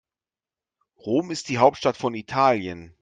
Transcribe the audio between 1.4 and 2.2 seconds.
die Hauptstadt von